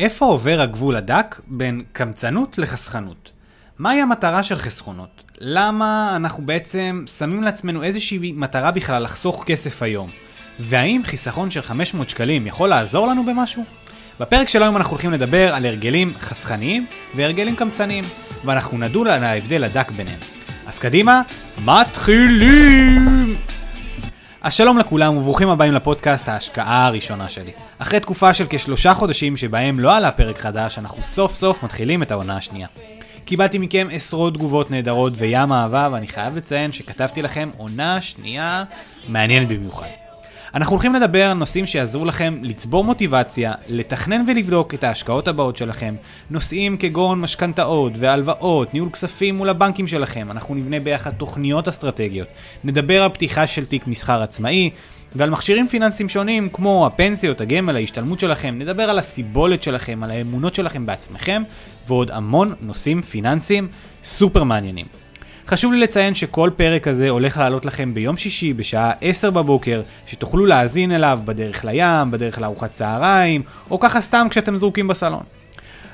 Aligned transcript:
איפה 0.00 0.26
עובר 0.26 0.60
הגבול 0.60 0.96
הדק 0.96 1.40
בין 1.46 1.82
קמצנות 1.92 2.58
לחסכנות? 2.58 3.32
מהי 3.78 4.00
המטרה 4.00 4.42
של 4.42 4.58
חסכונות? 4.58 5.22
למה 5.38 6.12
אנחנו 6.16 6.46
בעצם 6.46 7.04
שמים 7.18 7.42
לעצמנו 7.42 7.82
איזושהי 7.82 8.32
מטרה 8.36 8.70
בכלל 8.70 9.02
לחסוך 9.02 9.44
כסף 9.46 9.82
היום? 9.82 10.10
והאם 10.60 11.00
חיסכון 11.04 11.50
של 11.50 11.62
500 11.62 12.10
שקלים 12.10 12.46
יכול 12.46 12.68
לעזור 12.68 13.06
לנו 13.06 13.26
במשהו? 13.26 13.64
בפרק 14.20 14.48
של 14.48 14.62
היום 14.62 14.76
אנחנו 14.76 14.90
הולכים 14.90 15.12
לדבר 15.12 15.54
על 15.54 15.66
הרגלים 15.66 16.12
חסכניים 16.20 16.86
והרגלים 17.16 17.56
קמצניים, 17.56 18.04
ואנחנו 18.44 18.78
נדון 18.78 19.06
על 19.06 19.24
ההבדל 19.24 19.64
הדק 19.64 19.90
ביניהם. 19.90 20.18
אז 20.66 20.78
קדימה, 20.78 21.22
מתחילים! 21.64 23.49
אז 24.42 24.54
שלום 24.54 24.78
לכולם 24.78 25.16
וברוכים 25.16 25.48
הבאים 25.48 25.72
לפודקאסט 25.72 26.28
ההשקעה 26.28 26.86
הראשונה 26.86 27.28
שלי. 27.28 27.52
אחרי 27.78 28.00
תקופה 28.00 28.34
של 28.34 28.46
כשלושה 28.50 28.94
חודשים 28.94 29.36
שבהם 29.36 29.80
לא 29.80 29.96
עלה 29.96 30.10
פרק 30.10 30.38
חדש, 30.38 30.78
אנחנו 30.78 31.02
סוף 31.02 31.34
סוף 31.34 31.62
מתחילים 31.62 32.02
את 32.02 32.10
העונה 32.10 32.36
השנייה. 32.36 32.68
קיבלתי 33.24 33.58
מכם 33.58 33.88
עשרות 33.92 34.34
תגובות 34.34 34.70
נהדרות 34.70 35.12
וים 35.16 35.52
אהבה, 35.52 35.88
ואני 35.92 36.08
חייב 36.08 36.36
לציין 36.36 36.72
שכתבתי 36.72 37.22
לכם 37.22 37.50
עונה 37.56 38.00
שנייה 38.00 38.64
מעניינת 39.08 39.48
במיוחד. 39.48 39.86
אנחנו 40.54 40.72
הולכים 40.74 40.94
לדבר 40.94 41.30
על 41.30 41.32
נושאים 41.32 41.66
שיעזרו 41.66 42.04
לכם 42.04 42.38
לצבור 42.42 42.84
מוטיבציה, 42.84 43.52
לתכנן 43.68 44.24
ולבדוק 44.26 44.74
את 44.74 44.84
ההשקעות 44.84 45.28
הבאות 45.28 45.56
שלכם, 45.56 45.94
נושאים 46.30 46.76
כגון 46.76 47.20
משכנתאות 47.20 47.92
והלוואות, 47.96 48.74
ניהול 48.74 48.90
כספים 48.90 49.36
מול 49.36 49.48
הבנקים 49.48 49.86
שלכם, 49.86 50.30
אנחנו 50.30 50.54
נבנה 50.54 50.80
ביחד 50.80 51.10
תוכניות 51.10 51.68
אסטרטגיות, 51.68 52.28
נדבר 52.64 53.02
על 53.02 53.08
פתיחה 53.08 53.46
של 53.46 53.66
תיק 53.66 53.86
מסחר 53.86 54.22
עצמאי, 54.22 54.70
ועל 55.14 55.30
מכשירים 55.30 55.68
פיננסיים 55.68 56.08
שונים 56.08 56.48
כמו 56.52 56.86
הפנסיות, 56.86 57.40
הגמל, 57.40 57.76
ההשתלמות 57.76 58.20
שלכם, 58.20 58.54
נדבר 58.58 58.82
על 58.82 58.98
הסיבולת 58.98 59.62
שלכם, 59.62 60.02
על 60.02 60.10
האמונות 60.10 60.54
שלכם 60.54 60.86
בעצמכם, 60.86 61.42
ועוד 61.88 62.10
המון 62.10 62.54
נושאים 62.60 63.02
פיננסיים 63.02 63.68
סופר 64.04 64.44
מעניינים. 64.44 64.86
חשוב 65.50 65.72
לי 65.72 65.80
לציין 65.80 66.14
שכל 66.14 66.50
פרק 66.56 66.88
הזה 66.88 67.08
הולך 67.08 67.38
לעלות 67.38 67.66
לכם 67.66 67.94
ביום 67.94 68.16
שישי 68.16 68.52
בשעה 68.52 68.92
10 69.00 69.30
בבוקר, 69.30 69.82
שתוכלו 70.06 70.46
להאזין 70.46 70.92
אליו 70.92 71.20
בדרך 71.24 71.64
לים, 71.64 72.10
בדרך 72.10 72.40
לארוחת 72.40 72.72
צהריים, 72.72 73.42
או 73.70 73.80
ככה 73.80 74.00
סתם 74.00 74.26
כשאתם 74.30 74.56
זרוקים 74.56 74.88
בסלון. 74.88 75.22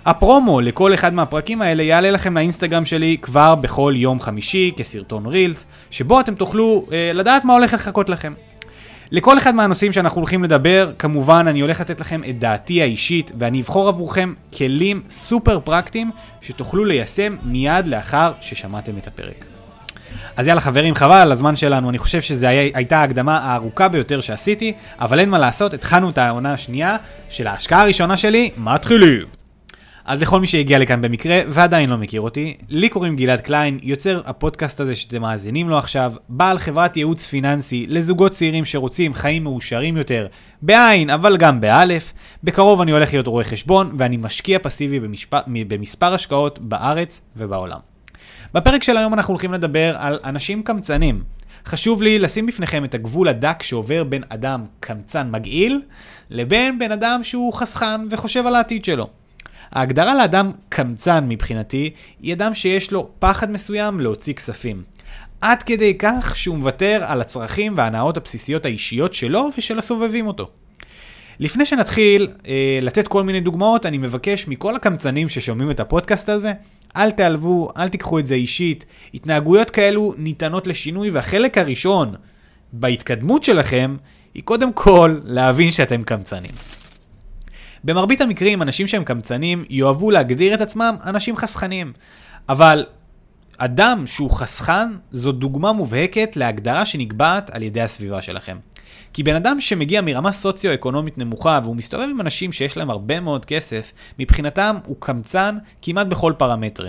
הפרומו 0.07 0.61
לכל 0.61 0.95
אחד 0.95 1.15
מהפרקים 1.15 1.62
האלה 1.62 1.83
יעלה 1.83 2.11
לכם 2.11 2.37
לאינסטגרם 2.37 2.84
שלי 2.84 3.17
כבר 3.23 3.55
בכל 3.55 3.95
יום 3.97 4.21
חמישי 4.21 4.73
כסרטון 4.77 5.27
רילס, 5.27 5.65
שבו 5.91 6.21
אתם 6.21 6.34
תוכלו 6.34 6.87
אה, 6.93 7.11
לדעת 7.15 7.45
מה 7.45 7.53
הולך 7.55 7.75
לחכות 7.75 8.09
לכם. 8.09 8.33
לכל 9.11 9.39
אחד 9.39 9.55
מהנושאים 9.55 9.93
שאנחנו 9.93 10.21
הולכים 10.21 10.45
לדבר, 10.45 10.93
כמובן 10.99 11.45
אני 11.49 11.61
הולך 11.61 11.81
לתת 11.81 12.01
לכם 12.01 12.21
את 12.29 12.39
דעתי 12.39 12.83
האישית, 12.83 13.33
ואני 13.39 13.61
אבחור 13.61 13.89
עבורכם 13.89 14.35
כלים 14.57 15.03
סופר 15.11 15.61
פרקטיים 15.61 16.11
שתוכלו 16.41 16.85
ליישם 16.85 17.37
מיד 17.43 17.89
לאחר 17.89 18.33
ששמעתם 18.41 18.99
את 18.99 19.07
הפרק. 19.07 19.45
אז 20.37 20.47
יאללה 20.47 20.61
חברים, 20.61 20.95
חבל 20.95 21.15
על 21.15 21.33
הזמן 21.33 21.57
שלנו, 21.57 21.91
אני 21.91 21.99
חושב 21.99 22.21
שזו 22.21 22.47
הייתה 22.47 22.99
ההקדמה 22.99 23.39
הארוכה 23.39 23.89
ביותר 23.89 24.21
שעשיתי, 24.21 24.73
אבל 25.01 25.21
אין 25.21 25.31
מה 25.31 25.39
לעשות, 25.39 25.75
התחלנו 25.75 26.11
את 26.11 26.19
העונה 26.19 26.53
השנייה 26.53 26.97
של 27.29 27.47
ההשקעה 27.47 27.81
הראשונה 27.81 28.17
שלי, 28.17 28.51
מתחילים. 28.57 29.46
אז 30.07 30.23
לכל 30.23 30.41
מי 30.41 30.47
שהגיע 30.47 30.79
לכאן 30.79 31.03
במקרה 31.03 31.41
ועדיין 31.49 31.91
לא 31.91 31.97
מכיר 31.97 32.21
אותי, 32.21 32.57
לי 32.69 32.89
קוראים 32.89 33.17
גלעד 33.17 33.41
קליין, 33.41 33.79
יוצר 33.83 34.21
הפודקאסט 34.25 34.81
הזה 34.81 34.97
שאתם 34.97 35.23
מאזינים 35.23 35.69
לו 35.69 35.79
עכשיו, 35.79 36.12
בעל 36.29 36.59
חברת 36.59 36.97
ייעוץ 36.97 37.27
פיננסי 37.27 37.87
לזוגות 37.89 38.33
צעירים 38.33 38.65
שרוצים 38.65 39.15
חיים 39.15 39.45
מאושרים 39.45 39.97
יותר, 39.97 40.27
בעין 40.62 41.11
אבל 41.11 41.37
גם 41.37 41.61
באלף. 41.61 42.12
בקרוב 42.45 42.81
אני 42.81 42.93
הולך 42.93 43.12
להיות 43.12 43.27
רואה 43.27 43.45
חשבון 43.45 43.95
ואני 43.99 44.17
משקיע 44.17 44.59
פסיבי 44.59 45.01
במשפ... 45.01 45.34
במספר 45.47 46.15
השקעות 46.15 46.59
בארץ 46.59 47.21
ובעולם. 47.37 47.79
בפרק 48.55 48.83
של 48.83 48.97
היום 48.97 49.15
אנחנו 49.15 49.33
הולכים 49.33 49.53
לדבר 49.53 49.95
על 49.99 50.19
אנשים 50.25 50.62
קמצנים. 50.62 51.23
חשוב 51.67 52.03
לי 52.03 52.19
לשים 52.19 52.47
בפניכם 52.47 52.84
את 52.84 52.94
הגבול 52.94 53.28
הדק 53.28 53.62
שעובר 53.62 54.05
בין 54.05 54.23
אדם 54.28 54.65
קמצן 54.81 55.31
מגעיל 55.31 55.81
לבין 56.31 56.78
בן 56.78 56.93
אדם 56.93 57.21
שהוא 57.23 57.53
חסכן 57.53 58.00
וחושב 58.11 58.47
על 58.47 58.56
העתיד 58.56 58.84
שלו. 58.84 59.25
ההגדרה 59.72 60.15
לאדם 60.15 60.50
קמצן 60.69 61.25
מבחינתי, 61.28 61.91
היא 62.21 62.34
אדם 62.34 62.54
שיש 62.54 62.93
לו 62.93 63.09
פחד 63.19 63.50
מסוים 63.50 64.00
להוציא 64.00 64.34
כספים. 64.34 64.82
עד 65.41 65.62
כדי 65.62 65.94
כך 65.99 66.37
שהוא 66.37 66.56
מוותר 66.56 67.04
על 67.06 67.21
הצרכים 67.21 67.75
וההנאות 67.76 68.16
הבסיסיות 68.16 68.66
האישיות 68.66 69.15
שלו 69.15 69.49
ושל 69.59 69.78
הסובבים 69.78 70.26
אותו. 70.26 70.49
לפני 71.38 71.66
שנתחיל 71.66 72.28
אה, 72.47 72.78
לתת 72.82 73.09
כל 73.09 73.25
מיני 73.25 73.41
דוגמאות, 73.41 73.87
אני 73.87 73.99
מבקש 73.99 74.49
מכל 74.49 74.76
הקמצנים 74.76 75.28
ששומעים 75.28 75.71
את 75.71 75.81
הפודקאסט 75.81 76.28
הזה, 76.28 76.53
אל 76.97 77.10
תיעלבו, 77.10 77.69
אל 77.76 77.88
תיקחו 77.88 78.19
את 78.19 78.26
זה 78.26 78.34
אישית. 78.34 78.84
התנהגויות 79.15 79.71
כאלו 79.71 80.15
ניתנות 80.19 80.66
לשינוי, 80.66 81.10
והחלק 81.10 81.59
הראשון 81.59 82.15
בהתקדמות 82.72 83.44
שלכם, 83.44 83.97
היא 84.34 84.43
קודם 84.43 84.72
כל 84.72 85.19
להבין 85.25 85.71
שאתם 85.71 86.03
קמצנים. 86.03 86.50
במרבית 87.87 88.21
המקרים, 88.21 88.63
אנשים 88.63 88.87
שהם 88.87 89.05
קמצנים 89.05 89.65
יאהבו 89.71 90.11
להגדיר 90.11 90.55
את 90.55 90.61
עצמם 90.61 90.97
אנשים 91.05 91.37
חסכנים. 91.37 91.93
אבל 92.49 92.87
אדם 93.59 94.05
שהוא 94.07 94.31
חסכן 94.31 94.89
זו 95.13 95.33
דוגמה 95.33 95.73
מובהקת 95.73 96.37
להגדרה 96.37 96.87
שנקבעת 96.87 97.51
על 97.51 97.63
ידי 97.63 97.81
הסביבה 97.81 98.23
שלכם. 98.23 98.57
כי 99.13 99.23
בן 99.23 99.37
אדם 99.37 99.61
שמגיע 99.61 100.01
מרמה 100.01 100.33
סוציו-אקונומית 100.33 101.19
נמוכה 101.19 101.61
והוא 101.65 101.77
מסתובב 101.77 102.09
עם 102.11 102.21
אנשים 102.21 102.53
שיש 102.53 102.77
להם 102.77 102.91
הרבה 102.91 103.21
מאוד 103.21 103.45
כסף, 103.45 103.93
מבחינתם 104.19 104.77
הוא 104.85 104.97
קמצן 105.01 105.59
כמעט 105.83 106.07
בכל 106.07 106.33
פרמטר. 106.39 106.87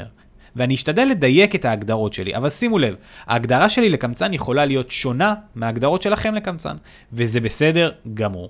ואני 0.55 0.75
אשתדל 0.75 1.05
לדייק 1.05 1.55
את 1.55 1.65
ההגדרות 1.65 2.13
שלי, 2.13 2.35
אבל 2.35 2.49
שימו 2.49 2.79
לב, 2.79 2.95
ההגדרה 3.25 3.69
שלי 3.69 3.89
לקמצן 3.89 4.33
יכולה 4.33 4.65
להיות 4.65 4.91
שונה 4.91 5.35
מההגדרות 5.55 6.01
שלכם 6.01 6.35
לקמצן, 6.35 6.75
וזה 7.13 7.39
בסדר 7.39 7.91
גמור. 8.13 8.49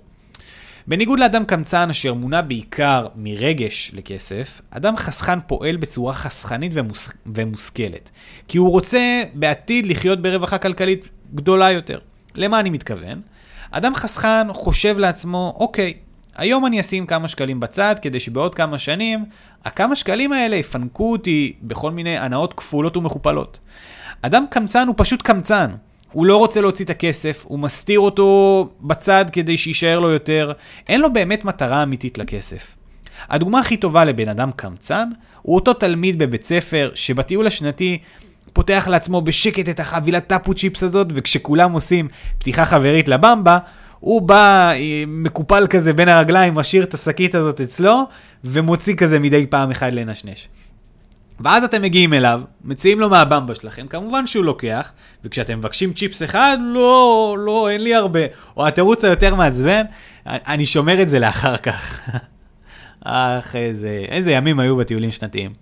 בניגוד 0.88 1.20
לאדם 1.20 1.46
קמצן 1.46 1.90
אשר 1.90 2.14
מונע 2.14 2.42
בעיקר 2.42 3.08
מרגש 3.16 3.92
לכסף, 3.94 4.62
אדם 4.70 4.98
חסכן 4.98 5.40
פועל 5.48 5.78
בצורה 5.78 6.14
חסכנית 6.14 6.72
ומוס... 6.76 7.14
ומושכלת. 7.26 8.10
כי 8.48 8.58
הוא 8.58 8.72
רוצה 8.72 9.22
בעתיד 9.34 9.86
לחיות 9.86 10.22
ברווחה 10.22 10.58
כלכלית 10.58 11.06
גדולה 11.36 11.72
יותר. 11.72 12.00
למה 12.36 12.60
אני 12.60 12.70
מתכוון? 12.70 13.22
אדם 13.72 13.96
חסכן 13.96 14.54
חושב 14.54 14.98
לעצמו, 14.98 15.54
אוקיי, 15.60 15.94
היום 16.36 16.66
אני 16.66 16.80
אשים 16.80 17.06
כמה 17.06 17.28
שקלים 17.28 17.60
בצד 17.60 17.96
כדי 18.02 18.20
שבעוד 18.20 18.56
כמה 18.56 18.78
שנים, 18.78 19.26
הכמה 19.66 19.96
שקלים 19.96 20.34
האלה 20.34 20.56
יפנקו 20.56 21.12
אותי 21.12 21.54
בכל 21.62 21.92
מיני 21.92 22.18
הנאות 22.18 22.54
כפולות 22.54 22.98
ומכופלות. 22.98 23.60
אדם 24.22 24.46
קמצן 24.50 24.88
הוא 24.88 24.96
פשוט 24.98 25.22
קמצן. 25.22 25.72
הוא 26.18 26.26
לא 26.26 26.38
רוצה 26.38 26.62
להוציא 26.62 26.86
את 26.86 26.90
הכסף, 26.90 27.46
הוא 27.48 27.60
מסתיר 27.60 28.00
אותו 28.00 28.70
בצד 28.82 29.26
כדי 29.32 29.58
שיישאר 29.58 30.00
לו 30.00 30.10
יותר, 30.10 30.52
אין 30.90 31.02
לו 31.02 31.14
באמת 31.14 31.46
מטרה 31.46 31.84
אמיתית 31.84 32.18
לכסף. 32.18 32.76
הדוגמה 33.30 33.60
הכי 33.60 33.78
טובה 33.78 34.06
לבן 34.06 34.30
אדם 34.30 34.52
קמצן, 34.56 35.10
הוא 35.42 35.56
אותו 35.56 35.74
תלמיד 35.74 36.20
בבית 36.20 36.44
ספר 36.44 36.92
שבטיול 36.94 37.48
השנתי 37.48 37.98
פותח 38.54 38.88
לעצמו 38.92 39.22
בשקט 39.22 39.70
את 39.70 39.80
החבילת 39.80 40.28
טאפו 40.28 40.54
צ'יפס 40.54 40.84
הזאת, 40.84 41.08
וכשכולם 41.14 41.72
עושים 41.72 42.08
פתיחה 42.38 42.66
חברית 42.66 43.08
לבמבה, 43.08 43.58
הוא 44.00 44.22
בא 44.22 44.72
אה, 44.72 45.04
מקופל 45.08 45.68
כזה 45.70 45.94
בין 45.94 46.10
הרגליים, 46.10 46.56
משאיר 46.56 46.84
את 46.84 46.94
השקית 46.94 47.36
הזאת 47.36 47.62
אצלו, 47.62 48.04
ומוציא 48.44 48.96
כזה 48.96 49.20
מדי 49.20 49.46
פעם 49.46 49.72
אחד 49.72 49.94
לנשנש. 49.94 50.48
ואז 51.40 51.64
אתם 51.64 51.82
מגיעים 51.82 52.14
אליו, 52.14 52.42
מציעים 52.64 53.00
לו 53.00 53.10
מהבמבה 53.10 53.56
שלכם, 53.56 53.88
כמובן 53.88 54.28
שהוא 54.28 54.46
לוקח, 54.46 54.92
וכשאתם 55.24 55.58
מבקשים 55.58 55.94
צ'יפס 55.94 56.24
אחד, 56.24 56.58
לא, 56.62 57.36
לא, 57.40 57.70
אין 57.70 57.82
לי 57.82 57.96
הרבה. 57.96 58.20
או 58.58 58.68
התירוץ 58.68 59.04
היותר 59.04 59.36
מעצבן, 59.36 59.84
אני 60.26 60.66
שומר 60.66 61.02
את 61.02 61.10
זה 61.10 61.20
לאחר 61.20 61.58
כך. 61.58 62.02
אך, 63.06 63.56
איזה, 63.56 64.06
איזה 64.08 64.32
ימים 64.32 64.60
היו 64.60 64.78
בטיולים 64.78 65.12
שנתיים. 65.12 65.54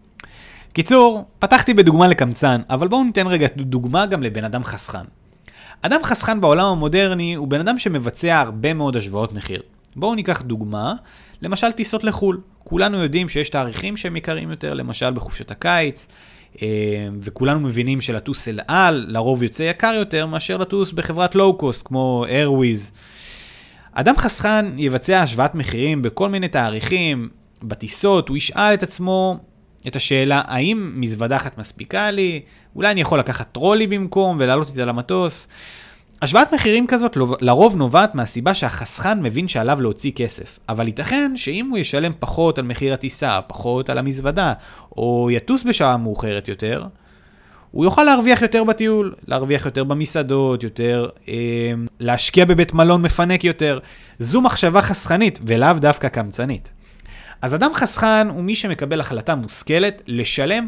קיצור, 0.74 1.25
פתחתי 1.39 1.74
בדוגמה 1.74 2.07
לקמצן, 2.07 2.62
אבל 2.69 2.88
בואו 2.88 3.04
ניתן 3.04 3.28
רגע 3.28 3.48
דוגמה 3.57 4.06
גם 4.06 4.24
לבן 4.24 4.44
אדם 4.44 4.63
חסכן. 4.63 5.06
אדם 5.81 6.04
חסכן 6.04 6.42
בעולם 6.42 6.66
המודרני 6.66 7.33
הוא 7.33 7.48
בן 7.48 7.60
אדם 7.60 7.80
שמבצע 7.80 8.39
הרבה 8.39 8.74
מאוד 8.74 8.95
השוואות 8.95 9.33
מחיר. 9.33 9.62
בואו 9.95 10.15
ניקח 10.15 10.42
דוגמה, 10.42 10.94
למשל 11.42 11.71
טיסות 11.71 12.03
לחו"ל. 12.03 12.42
כולנו 12.63 13.03
יודעים 13.03 13.30
שיש 13.30 13.50
תאריכים 13.50 13.97
שהם 13.97 14.15
יקרים 14.15 14.51
יותר, 14.51 14.74
למשל 14.74 15.12
בחופשת 15.12 15.51
הקיץ, 15.51 16.07
אה, 16.62 16.68
וכולנו 17.21 17.59
מבינים 17.59 18.01
שלטוס 18.01 18.47
אל 18.47 18.59
על 18.68 19.06
לרוב 19.07 19.44
יוצא 19.44 19.63
יקר 19.63 19.94
יותר 20.00 20.25
מאשר 20.25 20.57
לטוס 20.57 20.92
בחברת 20.92 21.36
לואו-קוסט 21.36 21.88
כמו 21.88 22.25
איירוויז. 22.30 22.92
אדם 23.92 24.18
חסכן 24.18 24.65
יבצע 24.80 25.21
השוואת 25.21 25.56
מחירים 25.56 26.01
בכל 26.01 26.30
מיני 26.30 26.47
תאריכים, 26.47 27.30
בטיסות, 27.63 28.30
הוא 28.30 28.38
ישאל 28.38 28.74
את 28.74 28.83
עצמו 28.83 29.39
את 29.88 29.95
השאלה 29.95 30.42
האם 30.45 30.92
מזוודה 30.95 31.36
אחת 31.36 31.57
מספיקה 31.57 32.12
לי, 32.12 32.42
אולי 32.75 32.92
אני 32.92 33.01
יכול 33.01 33.19
לקחת 33.19 33.51
טרולי 33.51 33.88
במקום 33.88 34.38
ולעלות 34.39 34.69
איתה 34.69 34.86
למטוס. 34.86 35.47
השוואת 36.22 36.54
מחירים 36.54 36.88
כזאת 36.88 37.18
לרוב 37.42 37.78
נובעת 37.78 38.16
מהסיבה 38.16 38.54
שהחסכן 38.54 39.22
מבין 39.22 39.48
שעליו 39.48 39.82
להוציא 39.82 40.12
כסף, 40.16 40.60
אבל 40.70 40.88
ייתכן 40.88 41.32
שאם 41.36 41.68
הוא 41.70 41.78
ישלם 41.78 42.12
פחות 42.20 42.58
על 42.58 42.66
מחיר 42.66 42.94
הטיסה, 42.94 43.40
פחות 43.48 43.90
על 43.90 43.98
המזוודה, 43.98 44.54
או 44.98 45.30
יטוס 45.32 45.64
בשעה 45.64 45.98
מאוחרת 45.98 46.48
יותר, 46.48 46.84
הוא 47.72 47.86
יוכל 47.86 48.04
להרוויח 48.04 48.42
יותר 48.42 48.64
בטיול, 48.64 49.14
להרוויח 49.28 49.66
יותר 49.66 49.84
במסעדות, 49.84 50.64
יותר 50.64 51.10
אה, 51.28 51.34
להשקיע 52.00 52.46
בבית 52.46 52.74
מלון 52.74 53.02
מפנק 53.02 53.44
יותר. 53.44 53.80
זו 54.20 54.42
מחשבה 54.42 54.82
חסכנית 54.82 55.40
ולאו 55.46 55.74
דווקא 55.74 56.08
קמצנית. 56.08 56.72
אז 57.42 57.56
אדם 57.56 57.74
חסכן 57.74 58.28
הוא 58.30 58.44
מי 58.44 58.56
שמקבל 58.56 59.00
החלטה 59.00 59.36
מושכלת 59.36 60.04
לשלם 60.08 60.68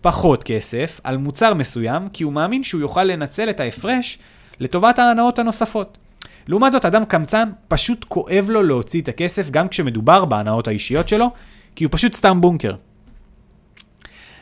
פחות 0.00 0.44
כסף 0.44 1.00
על 1.04 1.16
מוצר 1.16 1.54
מסוים, 1.54 2.08
כי 2.08 2.24
הוא 2.24 2.32
מאמין 2.32 2.64
שהוא 2.64 2.80
יוכל 2.80 3.04
לנצל 3.04 3.50
את 3.50 3.60
ההפרש 3.60 4.18
לטובת 4.60 4.98
ההנאות 4.98 5.38
הנוספות. 5.38 5.98
לעומת 6.46 6.72
זאת, 6.72 6.84
אדם 6.84 7.04
קמצן 7.04 7.50
פשוט 7.68 8.04
כואב 8.08 8.46
לו 8.50 8.62
להוציא 8.62 9.02
את 9.02 9.08
הכסף 9.08 9.50
גם 9.50 9.68
כשמדובר 9.68 10.24
בהנאות 10.24 10.68
האישיות 10.68 11.08
שלו, 11.08 11.30
כי 11.76 11.84
הוא 11.84 11.90
פשוט 11.92 12.14
סתם 12.14 12.40
בונקר. 12.40 12.74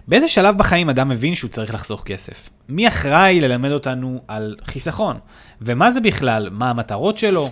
באיזה 0.08 0.28
שלב 0.28 0.58
בחיים 0.58 0.88
אדם 0.88 1.08
מבין 1.08 1.34
שהוא 1.34 1.50
צריך 1.50 1.74
לחסוך 1.74 2.02
כסף? 2.04 2.50
מי 2.68 2.88
אחראי 2.88 3.40
ללמד 3.40 3.70
אותנו 3.70 4.20
על 4.28 4.56
חיסכון? 4.64 5.18
ומה 5.60 5.90
זה 5.90 6.00
בכלל? 6.00 6.48
מה 6.50 6.70
המטרות 6.70 7.19
שלו? 7.19 7.48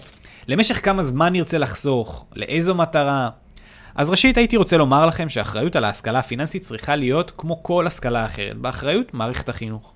למשך 0.49 0.85
כמה 0.85 1.03
זמן 1.03 1.33
נרצה 1.33 1.59
לחסוך? 1.59 2.27
לאיזו 2.37 2.75
מטרה? 2.75 3.31
אז 3.95 4.11
ראשית 4.11 4.37
הייתי 4.37 4.57
רוצה 4.57 4.77
לומר 4.77 5.07
לכם 5.07 5.29
שהאחריות 5.29 5.77
על 5.77 5.85
ההשכלה 5.85 6.19
הפיננסית 6.19 6.63
צריכה 6.63 6.97
להיות 6.97 7.33
כמו 7.37 7.63
כל 7.63 7.87
השכלה 7.87 8.27
אחרת, 8.27 8.57
באחריות 8.57 9.15
מערכת 9.15 9.49
החינוך. 9.49 9.93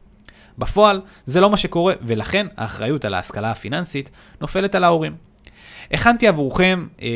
בפועל 0.59 1.01
זה 1.27 1.41
לא 1.41 1.51
מה 1.51 1.57
שקורה, 1.57 1.95
ולכן 2.03 2.47
האחריות 2.57 3.05
על 3.05 3.15
ההשכלה 3.15 3.51
הפיננסית 3.51 4.11
נופלת 4.41 4.75
על 4.75 4.85
ההורים. 4.85 5.29
הכנתי 5.91 6.29
עבורכם 6.29 6.87
אה, 7.03 7.09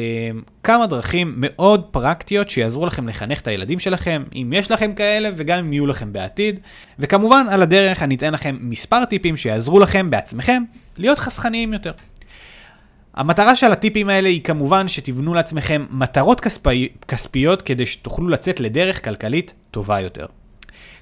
כמה 0.63 0.87
דרכים 0.87 1.35
מאוד 1.37 1.85
פרקטיות 1.91 2.51
שיעזרו 2.51 2.87
לכם 2.87 3.09
לחנך 3.09 3.41
את 3.41 3.47
הילדים 3.47 3.79
שלכם, 3.79 4.23
אם 4.35 4.53
יש 4.57 4.71
לכם 4.71 4.93
כאלה 4.93 5.31
וגם 5.37 5.59
אם 5.59 5.73
יהיו 5.73 5.87
לכם 5.87 6.13
בעתיד. 6.13 6.61
וכמובן, 6.99 7.47
על 7.51 7.63
הדרך 7.63 8.03
אני 8.03 8.15
אתן 8.15 8.33
לכם 8.33 8.59
מספר 8.61 9.05
טיפים 9.05 9.37
שיעזרו 9.37 9.81
לכם 9.81 10.11
בעצמכם 10.11 10.63
להיות 10.97 11.19
חסכניים 11.19 11.73
יותר. 11.73 11.93
המטרה 13.15 13.57
של 13.57 13.73
הטיפים 13.73 14.09
האלה 14.09 14.29
היא 14.29 14.43
כמובן 14.45 14.89
שתבנו 14.89 15.35
לעצמכם 15.35 15.87
מטרות 15.91 16.41
כספי, 16.41 16.89
כספיות 17.09 17.63
כדי 17.63 17.87
שתוכלו 17.87 18.29
לצאת 18.29 18.61
לדרך 18.61 19.05
כלכלית 19.05 19.55
טובה 19.71 20.01
יותר. 20.01 20.27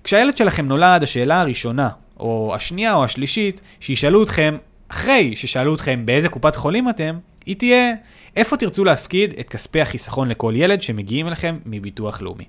כשהילד 0.04 0.36
שלכם 0.36 0.66
נולד, 0.66 1.02
השאלה 1.02 1.40
הראשונה, 1.40 1.88
או 2.20 2.54
השנייה 2.54 2.94
או 2.94 3.04
השלישית, 3.04 3.60
שישאלו 3.80 4.22
אתכם, 4.22 4.56
אחרי 4.88 5.36
ששאלו 5.36 5.74
אתכם 5.74 6.06
באיזה 6.06 6.28
קופת 6.28 6.56
חולים 6.56 6.88
אתם, 6.88 7.18
היא 7.46 7.56
תהיה 7.56 7.94
איפה 8.36 8.56
תרצו 8.56 8.84
להפקיד 8.84 9.34
את 9.40 9.48
כספי 9.48 9.80
החיסכון 9.80 10.28
לכל 10.28 10.52
ילד 10.56 10.82
שמגיעים 10.82 11.26
אליכם 11.26 11.58
מביטוח 11.66 12.22
לאומי. 12.22 12.44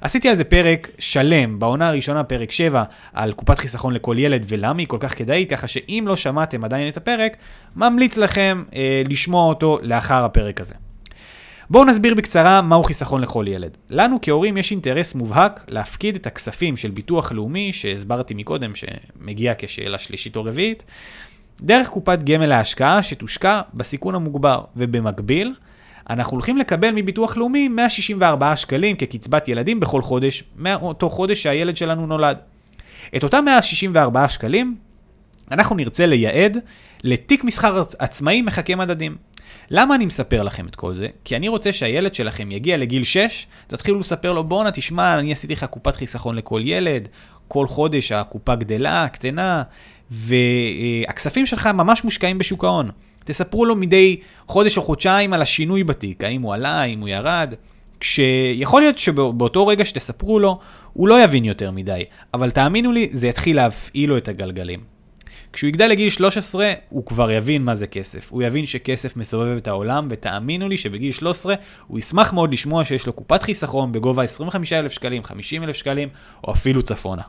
עשיתי 0.00 0.28
על 0.28 0.36
זה 0.36 0.44
פרק 0.44 0.88
שלם, 0.98 1.58
בעונה 1.58 1.88
הראשונה, 1.88 2.24
פרק 2.24 2.50
7, 2.50 2.84
על 3.12 3.32
קופת 3.32 3.58
חיסכון 3.58 3.94
לכל 3.94 4.16
ילד 4.18 4.44
ולמה 4.48 4.78
היא 4.78 4.86
כל 4.86 4.96
כך 5.00 5.18
כדאית, 5.18 5.50
ככה 5.50 5.68
שאם 5.68 6.04
לא 6.08 6.16
שמעתם 6.16 6.64
עדיין 6.64 6.88
את 6.88 6.96
הפרק, 6.96 7.36
ממליץ 7.76 8.16
לכם 8.16 8.64
אה, 8.74 9.02
לשמוע 9.08 9.48
אותו 9.48 9.78
לאחר 9.82 10.24
הפרק 10.24 10.60
הזה. 10.60 10.74
בואו 11.70 11.84
נסביר 11.84 12.14
בקצרה 12.14 12.62
מהו 12.62 12.82
חיסכון 12.82 13.20
לכל 13.20 13.44
ילד. 13.48 13.76
לנו 13.90 14.18
כהורים 14.22 14.56
יש 14.56 14.70
אינטרס 14.70 15.14
מובהק 15.14 15.64
להפקיד 15.68 16.14
את 16.14 16.26
הכספים 16.26 16.76
של 16.76 16.90
ביטוח 16.90 17.32
לאומי, 17.32 17.72
שהסברתי 17.72 18.34
מקודם 18.34 18.72
שמגיע 18.74 19.52
כשאלה 19.58 19.98
שלישית 19.98 20.36
או 20.36 20.44
רביעית, 20.44 20.84
דרך 21.60 21.88
קופת 21.88 22.18
גמל 22.22 22.46
להשקעה 22.46 23.02
שתושקע 23.02 23.60
בסיכון 23.74 24.14
המוגבר, 24.14 24.60
ובמקביל, 24.76 25.54
אנחנו 26.10 26.34
הולכים 26.34 26.56
לקבל 26.56 26.90
מביטוח 26.94 27.36
לאומי 27.36 27.68
164 27.68 28.56
שקלים 28.56 28.96
כקצבת 28.96 29.48
ילדים 29.48 29.80
בכל 29.80 30.02
חודש, 30.02 30.44
מאותו 30.56 31.08
חודש 31.08 31.42
שהילד 31.42 31.76
שלנו 31.76 32.06
נולד. 32.06 32.38
את 33.16 33.24
אותם 33.24 33.44
164 33.44 34.28
שקלים 34.28 34.76
אנחנו 35.50 35.76
נרצה 35.76 36.06
לייעד 36.06 36.58
לתיק 37.04 37.44
מסחר 37.44 37.82
עצמאי 37.98 38.42
מחכה 38.42 38.74
מדדים. 38.74 39.16
למה 39.70 39.94
אני 39.94 40.06
מספר 40.06 40.42
לכם 40.42 40.66
את 40.66 40.76
כל 40.76 40.94
זה? 40.94 41.08
כי 41.24 41.36
אני 41.36 41.48
רוצה 41.48 41.72
שהילד 41.72 42.14
שלכם 42.14 42.50
יגיע 42.50 42.76
לגיל 42.76 43.04
6, 43.04 43.46
תתחילו 43.66 44.00
לספר 44.00 44.32
לו 44.32 44.44
בואנה 44.44 44.70
תשמע, 44.70 45.18
אני 45.18 45.32
עשיתי 45.32 45.52
לך 45.52 45.64
קופת 45.64 45.96
חיסכון 45.96 46.36
לכל 46.36 46.60
ילד, 46.64 47.08
כל 47.48 47.66
חודש 47.66 48.12
הקופה 48.12 48.54
גדלה, 48.54 49.08
קטנה, 49.08 49.62
והכספים 50.10 51.46
שלך 51.46 51.66
ממש 51.66 52.04
מושקעים 52.04 52.38
בשוק 52.38 52.64
ההון. 52.64 52.90
תספרו 53.24 53.64
לו 53.64 53.76
מדי 53.76 54.16
חודש 54.46 54.76
או 54.76 54.82
חודשיים 54.82 55.32
על 55.32 55.42
השינוי 55.42 55.84
בתיק, 55.84 56.24
האם 56.24 56.42
הוא 56.42 56.54
עלה, 56.54 56.80
האם 56.80 57.00
הוא 57.00 57.08
ירד. 57.08 57.54
כשיכול 58.00 58.80
להיות 58.82 58.98
שבאותו 58.98 59.66
רגע 59.66 59.84
שתספרו 59.84 60.38
לו, 60.38 60.58
הוא 60.92 61.08
לא 61.08 61.22
יבין 61.24 61.44
יותר 61.44 61.70
מדי, 61.70 62.04
אבל 62.34 62.50
תאמינו 62.50 62.92
לי, 62.92 63.08
זה 63.12 63.28
יתחיל 63.28 63.56
להפעיל 63.56 64.10
לו 64.10 64.16
את 64.16 64.28
הגלגלים. 64.28 64.97
כשהוא 65.52 65.68
יגדל 65.68 65.86
לגיל 65.86 66.10
13, 66.10 66.72
הוא 66.88 67.06
כבר 67.06 67.30
יבין 67.30 67.62
מה 67.62 67.74
זה 67.74 67.86
כסף. 67.86 68.32
הוא 68.32 68.42
יבין 68.42 68.66
שכסף 68.66 69.16
מסובב 69.16 69.56
את 69.56 69.68
העולם, 69.68 70.08
ותאמינו 70.10 70.68
לי 70.68 70.76
שבגיל 70.76 71.12
13 71.12 71.54
הוא 71.86 71.98
ישמח 71.98 72.32
מאוד 72.32 72.52
לשמוע 72.52 72.84
שיש 72.84 73.06
לו 73.06 73.12
קופת 73.12 73.42
חיסכון 73.42 73.92
בגובה 73.92 74.22
25,000 74.22 74.92
שקלים, 74.92 75.24
50,000 75.24 75.76
שקלים, 75.76 76.08
או 76.44 76.52
אפילו 76.52 76.82
צפונה. 76.82 77.22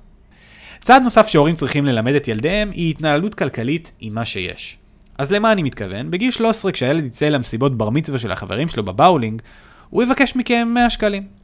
צעד 0.82 1.02
נוסף 1.02 1.28
שהורים 1.28 1.56
צריכים 1.56 1.86
ללמד 1.86 2.14
את 2.14 2.28
ילדיהם 2.28 2.72
היא 2.72 2.90
התנהלות 2.90 3.36
כלכלית 3.36 3.92
עם 4.00 4.16
מה 4.16 4.26
שיש. 4.26 4.78
אז 5.18 5.32
למה 5.32 5.52
אני 5.52 5.64
מתכוון? 5.64 6.12
בגיל 6.12 6.32
13 6.32 6.72
כשהילד 6.72 7.06
יצא 7.06 7.30
למסיבות 7.30 7.78
בר 7.78 7.90
מצווה 7.90 8.20
של 8.20 8.32
החברים 8.32 8.68
שלו 8.68 8.84
בבאולינג, 8.84 9.42
הוא 9.90 10.04
יבקש 10.04 10.36
מכם 10.36 10.72
100 10.74 10.90
שקלים. 10.90 11.39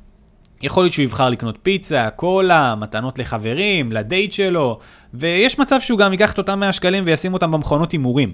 יכול 0.66 0.84
להיות 0.84 0.94
שהוא 0.94 1.04
יבחר 1.04 1.30
לקנות 1.30 1.58
פיצה, 1.64 2.10
קולה, 2.10 2.76
מתנות 2.76 3.20
לחברים, 3.20 3.92
לדייט 3.92 4.32
שלו, 4.32 4.80
ויש 5.14 5.60
מצב 5.60 5.82
שהוא 5.82 6.00
גם 6.00 6.12
ייקח 6.12 6.34
את 6.34 6.38
אותם 6.38 6.60
100 6.60 6.74
שקלים 6.74 7.04
וישים 7.08 7.34
אותם 7.34 7.52
במכונות 7.52 7.92
הימורים. 7.92 8.34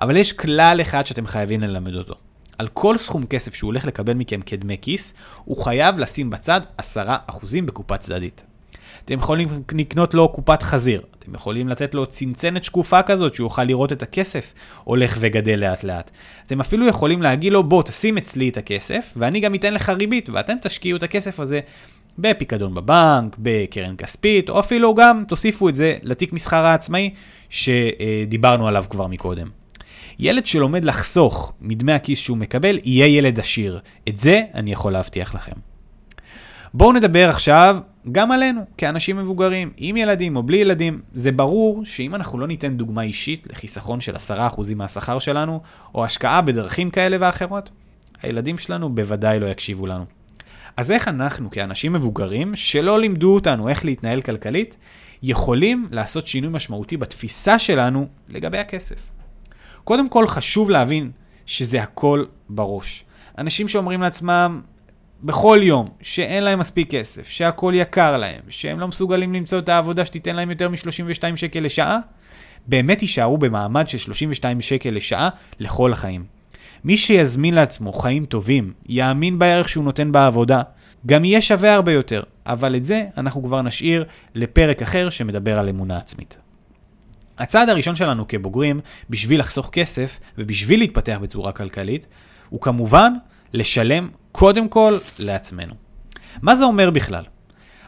אבל 0.00 0.16
יש 0.16 0.32
כלל 0.32 0.78
אחד 0.80 1.06
שאתם 1.06 1.26
חייבים 1.26 1.60
ללמד 1.60 1.94
אותו. 1.94 2.14
על 2.58 2.68
כל 2.68 2.98
סכום 2.98 3.26
כסף 3.26 3.54
שהוא 3.54 3.68
הולך 3.68 3.84
לקבל 3.84 4.14
מכם 4.14 4.40
כדמי 4.46 4.76
כיס, 4.82 5.14
הוא 5.44 5.64
חייב 5.64 5.98
לשים 5.98 6.30
בצד 6.30 6.60
10% 6.80 6.82
בקופה 7.66 7.96
צדדית. 7.96 8.42
אתם 9.08 9.18
יכולים 9.18 9.48
לקנות 9.74 10.14
לו 10.14 10.28
קופת 10.28 10.62
חזיר, 10.62 11.02
אתם 11.18 11.34
יכולים 11.34 11.68
לתת 11.68 11.94
לו 11.94 12.06
צנצנת 12.06 12.64
שקופה 12.64 13.02
כזאת 13.02 13.34
שהוא 13.34 13.44
יוכל 13.44 13.64
לראות 13.64 13.92
את 13.92 14.02
הכסף 14.02 14.52
הולך 14.84 15.16
וגדל 15.20 15.58
לאט 15.58 15.84
לאט. 15.84 16.10
אתם 16.46 16.60
אפילו 16.60 16.86
יכולים 16.86 17.22
להגיד 17.22 17.52
לו 17.52 17.62
בוא 17.64 17.82
תשים 17.82 18.18
אצלי 18.18 18.48
את 18.48 18.56
הכסף 18.56 19.14
ואני 19.16 19.40
גם 19.40 19.54
אתן 19.54 19.74
לך 19.74 19.88
ריבית 19.88 20.28
ואתם 20.28 20.54
תשקיעו 20.62 20.96
את 20.96 21.02
הכסף 21.02 21.40
הזה 21.40 21.60
בפיקדון 22.18 22.74
בבנק, 22.74 23.36
בקרן 23.38 23.96
כספית, 23.96 24.50
או 24.50 24.60
אפילו 24.60 24.94
גם 24.94 25.24
תוסיפו 25.28 25.68
את 25.68 25.74
זה 25.74 25.96
לתיק 26.02 26.32
מסחר 26.32 26.64
העצמאי 26.64 27.10
שדיברנו 27.50 28.68
עליו 28.68 28.84
כבר 28.90 29.06
מקודם. 29.06 29.48
ילד 30.18 30.46
שלומד 30.46 30.84
לחסוך 30.84 31.52
מדמי 31.60 31.92
הכיס 31.92 32.18
שהוא 32.18 32.36
מקבל, 32.36 32.78
יהיה 32.84 33.06
ילד 33.06 33.38
עשיר. 33.38 33.80
את 34.08 34.18
זה 34.18 34.42
אני 34.54 34.72
יכול 34.72 34.92
להבטיח 34.92 35.34
לכם. 35.34 35.52
בואו 36.74 36.92
נדבר 36.92 37.28
עכשיו 37.28 37.78
גם 38.12 38.32
עלינו, 38.32 38.60
כאנשים 38.76 39.16
מבוגרים, 39.16 39.70
עם 39.76 39.96
ילדים 39.96 40.36
או 40.36 40.42
בלי 40.42 40.56
ילדים. 40.56 41.00
זה 41.12 41.32
ברור 41.32 41.84
שאם 41.84 42.14
אנחנו 42.14 42.38
לא 42.38 42.46
ניתן 42.46 42.76
דוגמה 42.76 43.02
אישית 43.02 43.46
לחיסכון 43.50 44.00
של 44.00 44.16
10% 44.16 44.74
מהשכר 44.76 45.18
שלנו, 45.18 45.60
או 45.94 46.04
השקעה 46.04 46.42
בדרכים 46.42 46.90
כאלה 46.90 47.16
ואחרות, 47.20 47.70
הילדים 48.22 48.58
שלנו 48.58 48.94
בוודאי 48.94 49.40
לא 49.40 49.46
יקשיבו 49.46 49.86
לנו. 49.86 50.04
אז 50.76 50.90
איך 50.90 51.08
אנחנו, 51.08 51.50
כאנשים 51.50 51.92
מבוגרים, 51.92 52.56
שלא 52.56 52.98
לימדו 53.00 53.34
אותנו 53.34 53.68
איך 53.68 53.84
להתנהל 53.84 54.20
כלכלית, 54.22 54.76
יכולים 55.22 55.88
לעשות 55.90 56.26
שינוי 56.26 56.50
משמעותי 56.50 56.96
בתפיסה 56.96 57.58
שלנו 57.58 58.06
לגבי 58.28 58.58
הכסף? 58.58 59.10
קודם 59.84 60.08
כל 60.08 60.28
חשוב 60.28 60.70
להבין 60.70 61.10
שזה 61.46 61.82
הכל 61.82 62.24
בראש. 62.48 63.04
אנשים 63.38 63.68
שאומרים 63.68 64.00
לעצמם, 64.00 64.60
בכל 65.22 65.58
יום 65.62 65.88
שאין 66.02 66.44
להם 66.44 66.58
מספיק 66.58 66.90
כסף, 66.90 67.28
שהכל 67.28 67.72
יקר 67.76 68.16
להם, 68.16 68.40
שהם 68.48 68.80
לא 68.80 68.88
מסוגלים 68.88 69.34
למצוא 69.34 69.58
את 69.58 69.68
העבודה 69.68 70.06
שתיתן 70.06 70.36
להם 70.36 70.50
יותר 70.50 70.68
מ-32 70.68 71.36
שקל 71.36 71.60
לשעה, 71.60 71.98
באמת 72.66 73.02
יישארו 73.02 73.38
במעמד 73.38 73.88
של 73.88 73.98
32 73.98 74.60
שקל 74.60 74.90
לשעה 74.90 75.28
לכל 75.60 75.92
החיים. 75.92 76.24
מי 76.84 76.98
שיזמין 76.98 77.54
לעצמו 77.54 77.92
חיים 77.92 78.24
טובים, 78.24 78.72
יאמין 78.88 79.38
בערך 79.38 79.68
שהוא 79.68 79.84
נותן 79.84 80.12
בעבודה, 80.12 80.62
גם 81.06 81.24
יהיה 81.24 81.42
שווה 81.42 81.74
הרבה 81.74 81.92
יותר, 81.92 82.22
אבל 82.46 82.76
את 82.76 82.84
זה 82.84 83.04
אנחנו 83.16 83.44
כבר 83.44 83.62
נשאיר 83.62 84.04
לפרק 84.34 84.82
אחר 84.82 85.10
שמדבר 85.10 85.58
על 85.58 85.68
אמונה 85.68 85.96
עצמית. 85.96 86.38
הצעד 87.38 87.68
הראשון 87.68 87.96
שלנו 87.96 88.28
כבוגרים, 88.28 88.80
בשביל 89.10 89.40
לחסוך 89.40 89.70
כסף 89.72 90.18
ובשביל 90.38 90.78
להתפתח 90.78 91.18
בצורה 91.22 91.52
כלכלית, 91.52 92.06
הוא 92.48 92.60
כמובן 92.60 93.12
לשלם 93.52 94.08
קודם 94.32 94.68
כל 94.68 94.94
לעצמנו. 95.18 95.74
מה 96.42 96.56
זה 96.56 96.64
אומר 96.64 96.90
בכלל? 96.90 97.24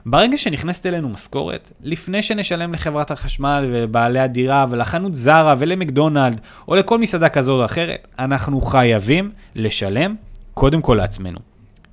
ברגע 0.06 0.38
שנכנסת 0.38 0.86
אלינו 0.86 1.08
משכורת, 1.08 1.70
לפני 1.82 2.22
שנשלם 2.22 2.72
לחברת 2.72 3.10
החשמל 3.10 3.70
ובעלי 3.72 4.20
הדירה 4.20 4.66
ולחנות 4.70 5.14
זרה 5.14 5.54
ולמקדונלד 5.58 6.40
או 6.68 6.74
לכל 6.74 6.98
מסעדה 6.98 7.28
כזו 7.28 7.60
או 7.60 7.64
אחרת, 7.64 8.08
אנחנו 8.18 8.60
חייבים 8.60 9.30
לשלם 9.54 10.14
קודם 10.54 10.82
כל 10.82 10.94
לעצמנו. 10.94 11.38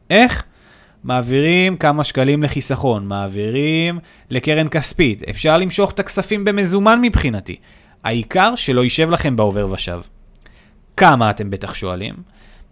איך? 0.09 0.43
מעבירים 1.03 1.77
כמה 1.77 2.03
שקלים 2.03 2.43
לחיסכון, 2.43 3.07
מעבירים 3.07 3.99
לקרן 4.29 4.67
כספית, 4.67 5.23
אפשר 5.29 5.57
למשוך 5.57 5.91
את 5.91 5.99
הכספים 5.99 6.45
במזומן 6.45 6.99
מבחינתי. 7.01 7.55
העיקר 8.03 8.55
שלא 8.55 8.83
יישב 8.83 9.09
לכם 9.09 9.35
בעובר 9.35 9.71
ושב. 9.71 10.01
כמה 10.97 11.29
אתם 11.29 11.49
בטח 11.49 11.73
שואלים? 11.73 12.15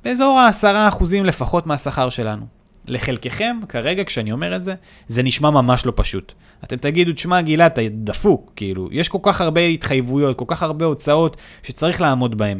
באזור 0.05 0.39
ה-10% 0.39 1.03
לפחות 1.23 1.67
מהשכר 1.67 2.09
שלנו. 2.09 2.45
לחלקכם, 2.87 3.57
כרגע 3.69 4.03
כשאני 4.03 4.31
אומר 4.31 4.55
את 4.55 4.63
זה, 4.63 4.73
זה 5.07 5.23
נשמע 5.23 5.49
ממש 5.49 5.85
לא 5.85 5.93
פשוט. 5.95 6.33
אתם 6.63 6.75
תגידו, 6.75 7.13
תשמע 7.13 7.41
גלעד, 7.41 7.71
אתה 7.71 7.81
דפוק, 7.91 8.51
כאילו, 8.55 8.89
יש 8.91 9.09
כל 9.09 9.17
כך 9.21 9.41
הרבה 9.41 9.61
התחייבויות, 9.61 10.37
כל 10.37 10.45
כך 10.47 10.63
הרבה 10.63 10.85
הוצאות 10.85 11.37
שצריך 11.63 12.01
לעמוד 12.01 12.37
בהן. 12.37 12.59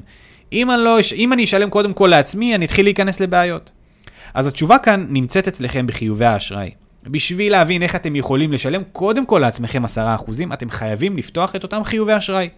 אם 0.52 0.70
לא, 0.80 0.98
אם 1.16 1.34
אני 1.34 1.44
אשלם 1.44 1.70
קודם 1.70 1.94
כל 1.94 2.08
לעצמי, 2.08 2.56
אני 2.56 2.66
אתחיל 2.66 2.86
להיכנס 2.86 3.20
לבעיות. 3.20 3.72
אז 4.34 4.48
התשובה 4.48 4.78
כאן 4.78 5.06
נמצאת 5.10 5.48
אצלכם 5.48 5.88
בחיובי 5.88 6.26
האשראי. 6.26 6.72
בשביל 7.04 7.52
להבין 7.52 7.84
איך 7.84 7.96
אתם 7.96 8.16
יכולים 8.16 8.52
לשלם 8.52 8.82
קודם 8.92 9.26
כל 9.26 9.40
לעצמכם 9.40 9.86
10%, 9.86 9.88
אתם 10.54 10.70
חייבים 10.70 11.18
לפתוח 11.18 11.56
את 11.56 11.64
אותם 11.64 11.84
חיובי 11.84 12.18
אשראי. 12.18 12.50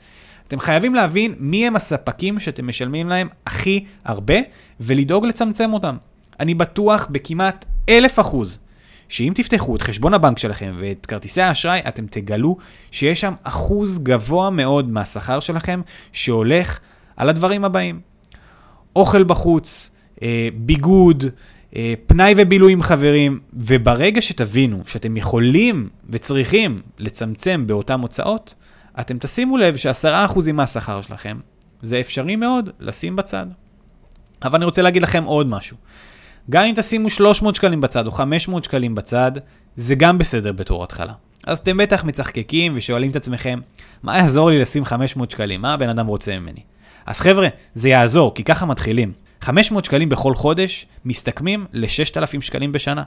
אתם 0.48 0.60
חייבים 0.60 0.96
להבין 0.96 1.36
מי 1.40 1.68
הם 1.68 1.76
הספקים 1.76 2.40
שאתם 2.40 2.68
משלמים 2.68 3.10
להם 3.10 3.28
הכי 3.46 3.86
הרבה, 4.06 4.36
ולדאוג 4.80 5.26
לצמצם 5.26 5.74
אותם. 5.74 5.98
אני 6.40 6.54
בטוח 6.54 7.08
בכמעט 7.12 7.66
אלף 7.90 8.20
אחוז, 8.20 8.60
שאם 9.10 9.34
תפתחו 9.36 9.76
את 9.76 9.82
חשבון 9.82 10.14
הבנק 10.14 10.38
שלכם 10.38 10.76
ואת 10.80 11.06
כרטיסי 11.06 11.42
האשראי, 11.42 11.80
אתם 11.88 12.06
תגלו 12.10 12.58
שיש 12.92 13.22
שם 13.22 13.34
אחוז 13.44 14.00
גבוה 14.00 14.50
מאוד 14.50 14.90
מהשכר 14.90 15.40
שלכם 15.40 15.82
שהולך 16.12 16.80
על 17.18 17.30
הדברים 17.30 17.66
הבאים. 17.66 18.00
אוכל 18.96 19.24
בחוץ, 19.24 19.90
אה, 20.22 20.50
ביגוד, 20.54 21.26
אה, 21.76 21.94
פנאי 22.08 22.34
ובילוי 22.38 22.74
עם 22.74 22.82
חברים, 22.82 23.40
וברגע 23.54 24.22
שתבינו 24.22 24.82
שאתם 24.86 25.18
יכולים 25.18 25.90
וצריכים 26.10 26.82
לצמצם 26.98 27.64
באותן 27.68 28.00
הוצאות, 28.00 28.56
אתם 29.00 29.18
תשימו 29.18 29.58
לב 29.58 29.76
ש-10% 29.76 30.52
מהשכר 30.54 31.02
שלכם 31.02 31.38
זה 31.82 32.00
אפשרי 32.00 32.36
מאוד 32.36 32.70
לשים 32.80 33.16
בצד. 33.16 33.46
אבל 34.44 34.56
אני 34.56 34.66
רוצה 34.66 34.82
להגיד 34.82 35.02
לכם 35.02 35.24
עוד 35.24 35.48
משהו. 35.48 35.78
גם 36.50 36.64
אם 36.64 36.74
תשימו 36.76 37.10
300 37.10 37.56
שקלים 37.56 37.82
בצד 37.82 38.06
או 38.06 38.12
500 38.12 38.64
שקלים 38.64 38.96
בצד, 38.96 39.32
זה 39.76 39.96
גם 39.96 40.18
בסדר 40.18 40.52
בתור 40.52 40.84
התחלה. 40.84 41.14
אז 41.48 41.60
אתם 41.60 41.78
בטח 41.78 42.04
מצחקקים 42.04 42.74
ושואלים 42.76 43.12
את 43.12 43.16
עצמכם, 43.16 43.60
מה 44.04 44.18
יעזור 44.18 44.50
לי 44.50 44.60
לשים 44.60 44.86
500 44.86 45.32
שקלים? 45.32 45.62
מה 45.62 45.74
הבן 45.74 45.90
אדם 45.90 46.08
רוצה 46.08 46.40
ממני? 46.40 46.62
אז 47.06 47.20
חבר'ה, 47.20 47.48
זה 47.74 47.90
יעזור, 47.90 48.34
כי 48.34 48.44
ככה 48.44 48.66
מתחילים. 48.66 49.12
500 49.42 49.86
שקלים 49.86 50.10
בכל 50.10 50.36
חודש 50.36 50.86
מסתכמים 51.06 51.66
ל-6,000 51.74 52.42
שקלים 52.42 52.72
בשנה. 52.72 53.04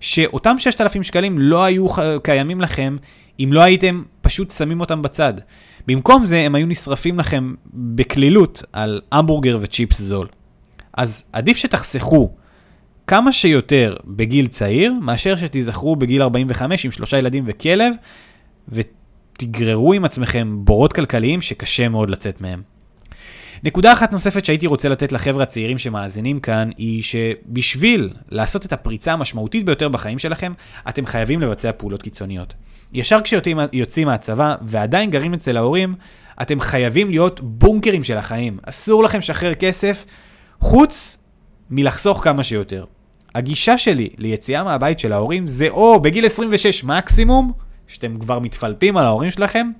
שאותם 0.00 0.58
6,000 0.58 1.02
שקלים 1.02 1.38
לא 1.38 1.64
היו 1.64 1.86
קיימים 2.22 2.60
לכם 2.60 2.96
אם 3.40 3.52
לא 3.52 3.60
הייתם 3.60 4.02
פשוט 4.20 4.50
שמים 4.50 4.80
אותם 4.80 5.02
בצד. 5.02 5.34
במקום 5.86 6.26
זה 6.26 6.38
הם 6.38 6.54
היו 6.54 6.66
נשרפים 6.66 7.18
לכם 7.18 7.54
בקלילות 7.74 8.62
על 8.72 9.00
המבורגר 9.12 9.58
וצ'יפס 9.60 10.00
זול. 10.00 10.28
אז 10.92 11.24
עדיף 11.32 11.56
שתחסכו 11.56 12.30
כמה 13.06 13.32
שיותר 13.32 13.96
בגיל 14.04 14.46
צעיר, 14.46 14.92
מאשר 15.00 15.36
שתיזכרו 15.36 15.96
בגיל 15.96 16.22
45 16.22 16.84
עם 16.84 16.90
שלושה 16.90 17.18
ילדים 17.18 17.44
וכלב, 17.46 17.94
ותגררו 18.68 19.92
עם 19.92 20.04
עצמכם 20.04 20.56
בורות 20.64 20.92
כלכליים 20.92 21.40
שקשה 21.40 21.88
מאוד 21.88 22.10
לצאת 22.10 22.40
מהם. 22.40 22.62
נקודה 23.64 23.92
אחת 23.92 24.12
נוספת 24.12 24.44
שהייתי 24.44 24.66
רוצה 24.66 24.88
לתת 24.88 25.12
לחבר'ה 25.12 25.42
הצעירים 25.42 25.78
שמאזינים 25.78 26.40
כאן, 26.40 26.70
היא 26.76 27.02
שבשביל 27.02 28.10
לעשות 28.30 28.66
את 28.66 28.72
הפריצה 28.72 29.12
המשמעותית 29.12 29.64
ביותר 29.64 29.88
בחיים 29.88 30.18
שלכם, 30.18 30.52
אתם 30.88 31.06
חייבים 31.06 31.40
לבצע 31.40 31.70
פעולות 31.76 32.02
קיצוניות. 32.02 32.54
ישר 32.92 33.20
כשיוצאים 33.20 34.06
מהצבא 34.06 34.54
ועדיין 34.62 35.10
גרים 35.10 35.34
אצל 35.34 35.56
ההורים, 35.56 35.94
אתם 36.42 36.60
חייבים 36.60 37.10
להיות 37.10 37.40
בונקרים 37.40 38.04
של 38.04 38.18
החיים. 38.18 38.58
אסור 38.62 39.02
לכם 39.02 39.18
לשחרר 39.18 39.54
כסף, 39.54 40.04
חוץ 40.60 41.18
מלחסוך 41.70 42.24
כמה 42.24 42.42
שיותר. 42.42 42.84
הגישה 43.34 43.78
שלי 43.78 44.08
ליציאה 44.18 44.64
מהבית 44.64 45.00
של 45.00 45.12
ההורים 45.12 45.46
זה 45.46 45.68
או 45.68 46.00
בגיל 46.00 46.26
26 46.26 46.84
מקסימום, 46.84 47.52
שאתם 47.86 48.18
כבר 48.18 48.38
מתפלפים 48.38 48.96
על 48.96 49.06
ההורים 49.06 49.30
שלכם, 49.30 49.70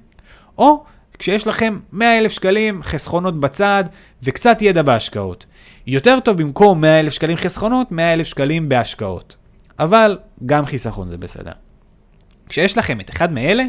או 0.59 0.85
כשיש 1.23 1.47
לכם 1.47 1.79
100 1.93 2.19
אלף 2.19 2.33
שקלים 2.33 2.83
חסכונות 2.83 3.41
בצד 3.41 3.85
וקצת 4.23 4.63
ידע 4.63 4.83
בהשקעות. 4.83 5.47
יותר 5.87 6.21
טוב 6.21 6.37
במקום 6.37 6.81
100 6.81 7.01
אלף 7.01 7.13
שקלים 7.13 7.37
חסכונות, 7.37 7.93
100 7.93 8.13
אלף 8.13 8.27
שקלים 8.27 8.69
בהשקעות. 8.69 9.37
אבל 9.79 10.19
גם 10.47 10.67
חיסכון 10.67 11.09
זה 11.09 11.19
בסדר. 11.19 11.53
כשיש 12.49 12.79
לכם 12.79 13.01
את 13.01 13.11
אחד 13.11 13.33
מאלה, 13.33 13.65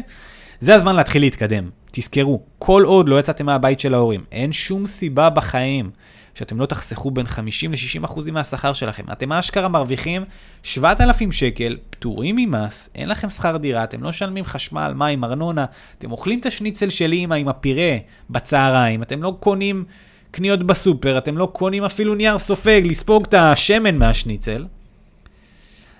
זה 0.60 0.74
הזמן 0.74 0.96
להתחיל 0.96 1.22
להתקדם. 1.22 1.70
תזכרו, 1.90 2.42
כל 2.58 2.82
עוד 2.86 3.08
לא 3.08 3.20
יצאתם 3.20 3.46
מהבית 3.46 3.80
של 3.80 3.94
ההורים, 3.94 4.24
אין 4.32 4.52
שום 4.52 4.86
סיבה 4.86 5.30
בחיים 5.30 5.90
שאתם 6.34 6.60
לא 6.60 6.66
תחסכו 6.66 7.10
בין 7.10 7.26
50 7.26 7.72
ל-60 7.72 8.04
אחוזים 8.04 8.34
מהשכר 8.34 8.72
שלכם. 8.72 9.02
אתם 9.12 9.32
אשכרה 9.32 9.68
מרוויחים 9.68 10.24
7,000 10.62 11.32
שקל, 11.32 11.76
פטורים 11.90 12.36
ממס, 12.36 12.90
אין 12.94 13.08
לכם 13.08 13.30
שכר 13.30 13.56
דירה, 13.56 13.84
אתם 13.84 14.02
לא 14.02 14.08
משלמים 14.08 14.44
חשמל, 14.44 14.92
מים, 14.96 15.24
ארנונה, 15.24 15.64
אתם 15.98 16.12
אוכלים 16.12 16.38
את 16.38 16.46
השניצל 16.46 16.90
של 16.90 17.12
אימא 17.12 17.34
עם 17.34 17.48
הפירה 17.48 17.96
בצהריים, 18.30 19.02
אתם 19.02 19.22
לא 19.22 19.36
קונים 19.40 19.84
קניות 20.30 20.62
בסופר, 20.62 21.18
אתם 21.18 21.38
לא 21.38 21.48
קונים 21.52 21.84
אפילו 21.84 22.14
נייר 22.14 22.38
סופג 22.38 22.82
לספוג 22.84 23.24
את 23.26 23.34
השמן 23.34 23.96
מהשניצל. 23.96 24.64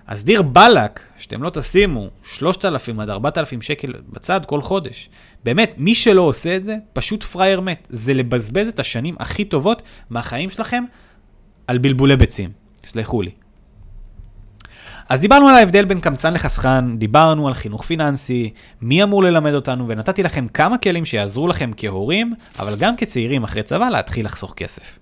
אז 0.07 0.25
דיר 0.25 0.43
באלק, 0.43 1.01
שאתם 1.19 1.43
לא 1.43 1.51
תשימו 1.51 2.09
3,000 2.23 3.01
עד 3.01 3.11
4,000 3.11 3.63
שקל 3.63 3.93
בצד 4.09 4.41
כל 4.47 4.61
חודש. 4.61 5.09
באמת, 5.45 5.75
מי 5.79 5.95
שלא 5.95 6.23
עושה 6.23 6.57
את 6.57 6.65
זה, 6.65 6.77
פשוט 6.93 7.23
פראייר 7.23 7.61
מת. 7.61 7.87
זה 7.91 8.15
לבזבז 8.15 8.67
את 8.67 8.81
השנים 8.81 9.15
הכי 9.19 9.45
טובות 9.45 9.83
מהחיים 10.11 10.51
שלכם 10.51 10.85
על 11.67 11.79
בלבולי 11.79 12.17
ביצים. 12.17 12.51
תסלחו 12.81 13.23
לי. 13.23 13.31
אז 15.09 15.21
דיברנו 15.21 15.49
על 15.49 15.55
ההבדל 15.55 15.85
בין 15.85 16.01
קמצן 16.01 16.35
לחסכן, 16.35 16.99
דיברנו 16.99 17.49
על 17.49 17.55
חינוך 17.55 17.85
פיננסי, 17.85 18.51
מי 18.83 19.03
אמור 19.03 19.23
ללמד 19.23 19.55
אותנו, 19.55 19.89
ונתתי 19.89 20.23
לכם 20.23 20.49
כמה 20.49 20.79
כלים 20.79 21.05
שיעזרו 21.05 21.49
לכם 21.49 21.71
כהורים, 21.77 22.35
אבל 22.59 22.77
גם 22.79 22.97
כצעירים 22.97 23.45
אחרי 23.45 23.63
צבא 23.63 23.89
להתחיל 23.89 24.27
לחסוך 24.27 24.55
כסף. 24.57 24.99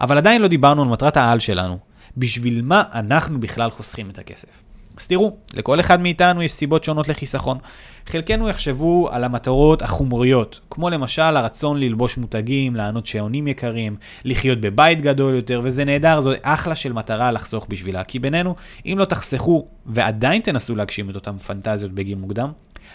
אבל 0.00 0.18
עדיין 0.18 0.42
לא 0.42 0.48
דיברנו 0.48 0.82
על 0.82 0.88
מטרת 0.88 1.16
העל 1.16 1.38
שלנו, 1.38 1.78
בשביל 2.16 2.62
מה 2.62 2.82
אנחנו 2.92 3.40
בכלל 3.40 3.70
חוסכים 3.70 4.10
את 4.10 4.18
הכסף. 4.18 4.62
אז 4.96 5.06
תראו, 5.06 5.36
לכל 5.54 5.80
אחד 5.80 6.00
מאיתנו 6.00 6.42
יש 6.42 6.52
סיבות 6.52 6.84
שונות 6.84 7.08
לחיסכון. 7.08 7.58
חלקנו 8.06 8.48
יחשבו 8.48 9.08
על 9.10 9.24
המטרות 9.24 9.82
החומריות, 9.82 10.60
כמו 10.70 10.90
למשל 10.90 11.22
הרצון 11.22 11.80
ללבוש 11.80 12.16
מותגים, 12.16 12.76
לענות 12.76 13.06
שעונים 13.06 13.48
יקרים, 13.48 13.96
לחיות 14.24 14.60
בבית 14.60 15.00
גדול 15.00 15.34
יותר, 15.34 15.60
וזה 15.64 15.84
נהדר, 15.84 16.20
זו 16.20 16.30
אחלה 16.42 16.74
של 16.74 16.92
מטרה 16.92 17.32
לחסוך 17.32 17.66
בשבילה. 17.68 18.04
כי 18.04 18.18
בינינו, 18.18 18.54
אם 18.86 18.94
לא 18.98 19.04
תחסכו 19.04 19.66
ועדיין 19.86 20.42
תנסו 20.42 20.76
להגשים 20.76 21.10
את 21.10 21.14
אותן 21.14 21.38
פנטזיות 21.38 21.92
בגיל 21.92 22.18
מוקדם, 22.18 22.52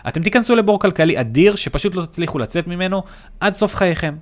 אתם 0.07 0.23
תיכנסו 0.23 0.55
לבור 0.55 0.79
כלכלי 0.79 1.19
אדיר 1.19 1.55
שפשוט 1.55 1.95
לא 1.95 2.05
תצליחו 2.05 2.39
לצאת 2.39 2.67
ממנו 2.67 3.03
עד 3.39 3.53
סוף 3.53 3.75
חייכם. 3.75 4.15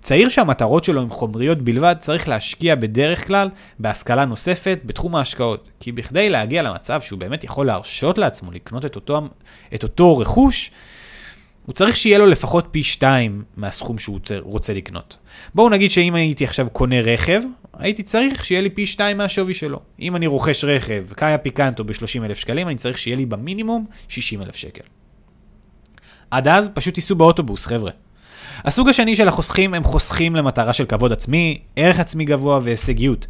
צעיר 0.00 0.28
שהמטרות 0.28 0.84
שלו 0.84 1.00
הן 1.00 1.08
חומריות 1.08 1.58
בלבד 1.58 1.96
צריך 1.98 2.28
להשקיע 2.28 2.74
בדרך 2.74 3.26
כלל 3.26 3.48
בהשכלה 3.78 4.24
נוספת 4.24 4.78
בתחום 4.84 5.16
ההשקעות. 5.16 5.68
כי 5.80 5.92
בכדי 5.92 6.30
להגיע 6.30 6.62
למצב 6.62 7.00
שהוא 7.00 7.18
באמת 7.18 7.44
יכול 7.44 7.66
להרשות 7.66 8.18
לעצמו 8.18 8.52
לקנות 8.52 8.86
את 8.86 8.96
אותו, 8.96 9.20
את 9.74 9.82
אותו 9.82 10.18
רכוש, 10.18 10.70
הוא 11.66 11.72
צריך 11.72 11.96
שיהיה 11.96 12.18
לו 12.18 12.26
לפחות 12.26 12.68
פי 12.70 12.82
שתיים 12.82 13.44
מהסכום 13.56 13.98
שהוא 13.98 14.20
רוצה 14.40 14.74
לקנות. 14.74 15.18
בואו 15.54 15.68
נגיד 15.68 15.90
שאם 15.90 16.14
הייתי 16.14 16.44
עכשיו 16.44 16.70
קונה 16.72 17.00
רכב, 17.00 17.40
הייתי 17.78 18.02
צריך 18.02 18.44
שיהיה 18.44 18.60
לי 18.60 18.70
פי 18.70 18.86
שתיים 18.86 19.16
מהשווי 19.18 19.54
שלו. 19.54 19.80
אם 20.00 20.16
אני 20.16 20.26
רוכש 20.26 20.64
רכב, 20.64 21.06
קאיה 21.16 21.38
פיקנטו 21.38 21.84
ב-30 21.84 22.24
אלף 22.24 22.38
שקלים, 22.38 22.68
אני 22.68 22.76
צריך 22.76 22.98
שיהיה 22.98 23.16
לי 23.16 23.26
במינימום 23.26 23.86
60 24.08 24.42
אלף 24.42 24.56
שקל. 24.56 24.84
עד 26.30 26.48
אז 26.48 26.70
פשוט 26.74 26.94
תיסעו 26.94 27.16
באוטובוס, 27.16 27.66
חבר'ה. 27.66 27.90
הסוג 28.64 28.88
השני 28.88 29.16
של 29.16 29.28
החוסכים 29.28 29.74
הם 29.74 29.84
חוסכים 29.84 30.36
למטרה 30.36 30.72
של 30.72 30.84
כבוד 30.84 31.12
עצמי, 31.12 31.58
ערך 31.76 32.00
עצמי 32.00 32.24
גבוה 32.24 32.60
והישגיות. 32.62 33.26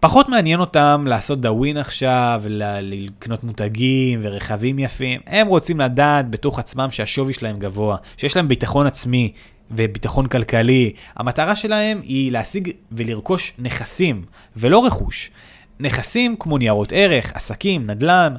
פחות 0.00 0.28
מעניין 0.28 0.60
אותם 0.60 1.04
לעשות 1.08 1.40
דאווין 1.40 1.76
עכשיו, 1.76 2.42
לקנות 2.82 3.44
מותגים 3.44 4.20
ורכבים 4.22 4.78
יפים. 4.78 5.20
הם 5.26 5.46
רוצים 5.46 5.80
לדעת 5.80 6.30
בתוך 6.30 6.58
עצמם 6.58 6.90
שהשווי 6.90 7.32
שלהם 7.32 7.58
גבוה, 7.58 7.96
שיש 8.16 8.36
להם 8.36 8.48
ביטחון 8.48 8.86
עצמי 8.86 9.32
וביטחון 9.70 10.26
כלכלי. 10.26 10.92
המטרה 11.16 11.56
שלהם 11.56 12.00
היא 12.02 12.32
להשיג 12.32 12.70
ולרכוש 12.92 13.52
נכסים, 13.58 14.24
ולא 14.56 14.86
רכוש. 14.86 15.30
נכסים 15.80 16.36
כמו 16.38 16.58
ניירות 16.58 16.92
ערך, 16.92 17.32
עסקים, 17.34 17.90
נדל"ן. 17.90 18.34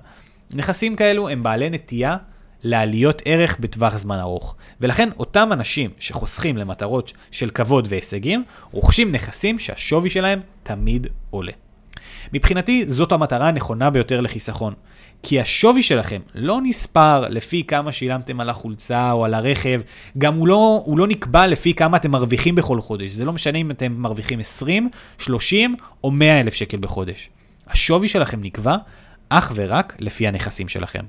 נכסים 0.54 0.96
כאלו 0.96 1.30
הם 1.30 1.44
בעלי 1.44 1.70
נטייה 1.70 2.18
לעליות 2.63 3.21
ערך 3.25 3.57
בטווח 3.59 3.97
זמן 3.97 4.19
ארוך. 4.19 4.55
ולכן 4.81 5.09
אותם 5.19 5.49
אנשים 5.51 5.89
שחוסכים 5.99 6.57
למטרות 6.57 7.13
של 7.31 7.49
כבוד 7.49 7.87
והישגים, 7.89 8.43
רוכשים 8.71 9.11
נכסים 9.11 9.59
שהשווי 9.59 10.09
שלהם 10.09 10.39
תמיד 10.63 11.07
עולה. 11.29 11.51
מבחינתי 12.33 12.85
זאת 12.87 13.11
המטרה 13.11 13.47
הנכונה 13.47 13.89
ביותר 13.89 14.21
לחיסכון. 14.21 14.73
כי 15.23 15.41
השווי 15.41 15.83
שלכם 15.83 16.21
לא 16.35 16.59
נספר 16.63 17.21
לפי 17.29 17.63
כמה 17.63 17.91
שילמתם 17.91 18.39
על 18.39 18.49
החולצה 18.49 19.11
או 19.11 19.25
על 19.25 19.33
הרכב, 19.33 19.81
גם 20.17 20.35
הוא 20.35 20.47
לא, 20.47 20.81
הוא 20.85 20.97
לא 20.97 21.07
נקבע 21.07 21.47
לפי 21.47 21.73
כמה 21.73 21.97
אתם 21.97 22.11
מרוויחים 22.11 22.55
בכל 22.55 22.81
חודש. 22.81 23.11
זה 23.11 23.25
לא 23.25 23.33
משנה 23.33 23.57
אם 23.57 23.71
אתם 23.71 23.91
מרוויחים 23.91 24.39
20, 24.39 24.89
30 25.17 25.75
או 26.03 26.11
100 26.11 26.39
אלף 26.39 26.53
שקל 26.53 26.77
בחודש. 26.77 27.29
השווי 27.67 28.07
שלכם 28.07 28.39
נקבע 28.41 28.75
אך 29.29 29.51
ורק 29.55 29.95
לפי 29.99 30.27
הנכסים 30.27 30.67
שלכם. 30.67 31.03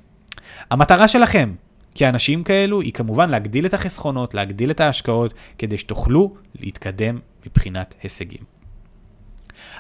המטרה 0.71 1.09
שלכם 1.09 1.55
כאנשים 1.95 2.45
כאלו 2.45 2.81
היא 2.81 2.93
כמובן 2.93 3.31
להגדיל 3.31 3.67
את 3.67 3.75
החסכונות, 3.75 4.35
להגדיל 4.35 4.71
את 4.71 4.81
ההשקעות, 4.81 5.35
כדי 5.59 5.79
שתוכלו 5.79 6.35
להתקדם 6.61 7.19
מבחינת 7.47 7.95
הישגים. 8.03 8.59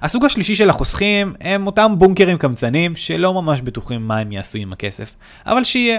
הסוג 0.02 0.25
השלישי 0.25 0.54
של 0.54 0.70
החוסכים 0.70 1.34
הם 1.40 1.66
אותם 1.66 1.94
בונקרים 1.98 2.38
קמצנים 2.38 2.96
שלא 2.96 3.34
ממש 3.34 3.60
בטוחים 3.60 4.08
מה 4.08 4.18
הם 4.18 4.32
יעשו 4.32 4.58
עם 4.58 4.72
הכסף, 4.72 5.14
אבל 5.46 5.64
שיהיה. 5.64 5.98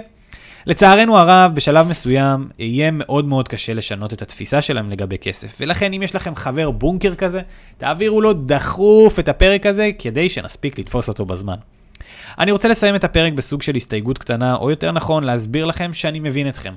לצערנו 0.65 1.17
הרב, 1.17 1.51
בשלב 1.55 1.89
מסוים 1.89 2.49
יהיה 2.59 2.91
מאוד 2.91 3.25
מאוד 3.25 3.47
קשה 3.47 3.73
לשנות 3.73 4.13
את 4.13 4.21
התפיסה 4.21 4.61
שלהם 4.61 4.89
לגבי 4.89 5.17
כסף, 5.17 5.57
ולכן 5.59 5.93
אם 5.93 6.03
יש 6.03 6.15
לכם 6.15 6.35
חבר 6.35 6.71
בונקר 6.71 7.15
כזה, 7.15 7.41
תעבירו 7.77 8.21
לו 8.21 8.33
דחוף 8.33 9.19
את 9.19 9.29
הפרק 9.29 9.65
הזה 9.65 9.89
כדי 9.99 10.29
שנספיק 10.29 10.79
לתפוס 10.79 11.07
אותו 11.07 11.25
בזמן. 11.25 11.55
אני 12.39 12.51
רוצה 12.51 12.67
לסיים 12.67 12.95
את 12.95 13.03
הפרק 13.03 13.33
בסוג 13.33 13.61
של 13.61 13.75
הסתייגות 13.75 14.17
קטנה, 14.17 14.55
או 14.55 14.69
יותר 14.69 14.91
נכון, 14.91 15.23
להסביר 15.23 15.65
לכם 15.65 15.93
שאני 15.93 16.19
מבין 16.19 16.47
אתכם. 16.47 16.73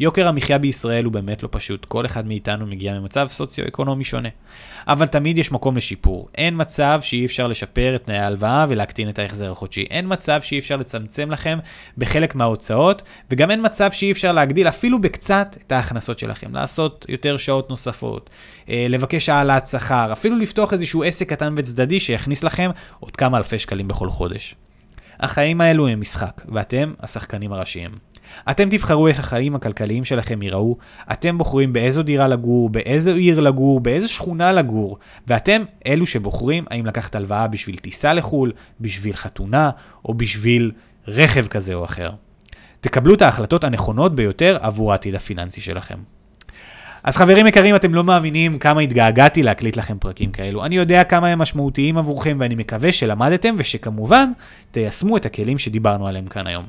יוקר 0.00 0.28
המחיה 0.28 0.58
בישראל 0.58 1.04
הוא 1.04 1.12
באמת 1.12 1.42
לא 1.42 1.48
פשוט, 1.52 1.84
כל 1.84 2.06
אחד 2.06 2.26
מאיתנו 2.26 2.66
מגיע 2.66 3.00
ממצב 3.00 3.26
סוציו-אקונומי 3.30 4.04
שונה. 4.04 4.28
אבל 4.88 5.06
תמיד 5.06 5.38
יש 5.38 5.52
מקום 5.52 5.76
לשיפור. 5.76 6.28
אין 6.34 6.54
מצב 6.56 7.00
שאי 7.02 7.26
אפשר 7.26 7.46
לשפר 7.46 7.94
את 7.94 8.04
תנאי 8.04 8.18
ההלוואה 8.18 8.66
ולהקטין 8.68 9.08
את 9.08 9.18
ההחזר 9.18 9.50
החודשי. 9.50 9.84
אין 9.90 10.04
מצב 10.08 10.42
שאי 10.42 10.58
אפשר 10.58 10.76
לצמצם 10.76 11.30
לכם 11.30 11.58
בחלק 11.98 12.34
מההוצאות, 12.34 13.02
וגם 13.30 13.50
אין 13.50 13.60
מצב 13.64 13.92
שאי 13.92 14.12
אפשר 14.12 14.32
להגדיל 14.32 14.68
אפילו 14.68 15.00
בקצת 15.00 15.56
את 15.66 15.72
ההכנסות 15.72 16.18
שלכם. 16.18 16.54
לעשות 16.54 17.06
יותר 17.08 17.36
שעות 17.36 17.70
נוספות, 17.70 18.30
אה, 18.68 18.86
לבקש 18.88 19.28
העלאת 19.28 19.66
שכר, 19.66 20.12
אפילו 20.12 20.38
לפתוח 20.38 20.72
איזשהו 20.72 21.02
עסק 21.02 21.28
קטן 21.28 21.54
וצדדי 21.56 22.00
שיכניס 22.00 22.44
לכם 22.44 22.70
עוד 23.00 23.16
כמה 23.16 23.38
אלפי 23.38 23.58
שקלים 23.58 23.88
בכל 23.88 24.08
חודש. 24.08 24.54
החיים 25.20 25.60
האלו 25.60 25.88
הם 25.88 26.00
משחק, 26.00 26.42
ואתם 26.48 26.92
השחקנים 27.00 27.52
הראשיים. 27.52 27.90
אתם 28.50 28.68
תבחרו 28.70 29.08
איך 29.08 29.18
החיים 29.18 29.54
הכלכליים 29.54 30.04
שלכם 30.04 30.42
ייראו, 30.42 30.76
אתם 31.12 31.38
בוחרים 31.38 31.72
באיזו 31.72 32.02
דירה 32.02 32.28
לגור, 32.28 32.70
באיזו 32.70 33.10
עיר 33.10 33.40
לגור, 33.40 33.80
באיזו 33.80 34.08
שכונה 34.08 34.52
לגור, 34.52 34.98
ואתם 35.26 35.62
אלו 35.86 36.06
שבוחרים 36.06 36.64
האם 36.70 36.86
לקחת 36.86 37.14
הלוואה 37.14 37.46
בשביל 37.46 37.76
טיסה 37.76 38.14
לחו"ל, 38.14 38.52
בשביל 38.80 39.16
חתונה, 39.16 39.70
או 40.04 40.14
בשביל 40.14 40.72
רכב 41.08 41.46
כזה 41.46 41.74
או 41.74 41.84
אחר. 41.84 42.10
תקבלו 42.80 43.14
את 43.14 43.22
ההחלטות 43.22 43.64
הנכונות 43.64 44.14
ביותר 44.14 44.58
עבור 44.60 44.92
העתיד 44.92 45.14
הפיננסי 45.14 45.60
שלכם. 45.60 45.98
אז 47.04 47.16
חברים 47.16 47.46
יקרים, 47.46 47.76
אתם 47.76 47.94
לא 47.94 48.04
מאמינים 48.04 48.58
כמה 48.58 48.80
התגעגעתי 48.80 49.42
להקליט 49.42 49.76
לכם 49.76 49.98
פרקים 49.98 50.30
כאלו. 50.30 50.64
אני 50.64 50.76
יודע 50.76 51.04
כמה 51.04 51.28
הם 51.28 51.38
משמעותיים 51.38 51.98
עבורכם 51.98 52.36
ואני 52.40 52.54
מקווה 52.54 52.92
שלמדתם 52.92 53.54
ושכמובן 53.58 54.32
תיישמו 54.70 55.16
את 55.16 55.26
הכלים 55.26 55.58
שדיברנו 55.58 56.06
עליהם 56.06 56.26
כאן 56.26 56.46
היום. 56.46 56.64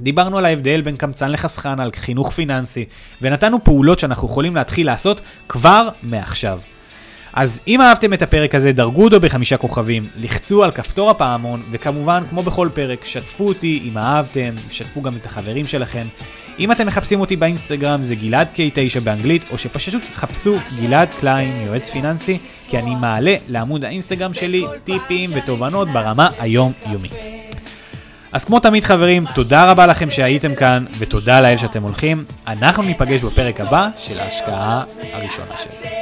דיברנו 0.00 0.38
על 0.38 0.44
ההבדל 0.44 0.80
בין 0.80 0.96
קמצן 0.96 1.30
לחסכן, 1.30 1.80
על 1.80 1.90
חינוך 1.96 2.30
פיננסי, 2.32 2.84
ונתנו 3.22 3.64
פעולות 3.64 3.98
שאנחנו 3.98 4.28
יכולים 4.28 4.56
להתחיל 4.56 4.86
לעשות 4.86 5.20
כבר 5.48 5.88
מעכשיו. 6.02 6.60
אז 7.32 7.60
אם 7.66 7.80
אהבתם 7.80 8.12
את 8.12 8.22
הפרק 8.22 8.54
הזה, 8.54 8.72
דרגו 8.72 9.04
אותו 9.04 9.20
בחמישה 9.20 9.56
כוכבים, 9.56 10.06
לחצו 10.16 10.64
על 10.64 10.70
כפתור 10.70 11.10
הפעמון, 11.10 11.62
וכמובן, 11.70 12.22
כמו 12.30 12.42
בכל 12.42 12.68
פרק, 12.74 13.04
שתפו 13.04 13.48
אותי 13.48 13.82
אם 13.84 13.98
אהבתם, 13.98 14.54
שתפו 14.70 15.02
גם 15.02 15.16
את 15.16 15.26
החברים 15.26 15.66
שלכם. 15.66 16.06
אם 16.58 16.72
אתם 16.72 16.86
מחפשים 16.86 17.20
אותי 17.20 17.36
באינסטגרם 17.36 18.04
זה 18.04 18.14
גלעד 18.14 18.48
K9 18.56 19.00
באנגלית, 19.00 19.42
או 19.50 19.58
שפשוט 19.58 20.02
חפשו 20.14 20.56
גלעד 20.80 21.08
קליין, 21.20 21.66
יועץ 21.66 21.90
פיננסי, 21.90 22.38
כי 22.68 22.78
אני 22.78 22.94
מעלה 22.94 23.34
לעמוד 23.48 23.84
האינסטגרם 23.84 24.34
שלי 24.34 24.64
טיפים 24.84 25.30
ותובנות 25.34 25.88
ברמה 25.88 26.28
היום-יומית. 26.38 27.12
אז 28.32 28.44
כמו 28.44 28.60
תמיד 28.60 28.84
חברים, 28.84 29.24
תודה 29.34 29.70
רבה 29.70 29.86
לכם 29.86 30.10
שהייתם 30.10 30.54
כאן, 30.54 30.84
ותודה 30.98 31.40
לאל 31.40 31.56
שאתם 31.56 31.82
הולכים. 31.82 32.24
אנחנו 32.46 32.82
ניפגש 32.82 33.20
בפרק 33.20 33.60
הבא 33.60 33.88
של 33.98 34.20
ההשקעה 34.20 34.84
הראשונה 35.12 35.54
שלי. 35.58 36.01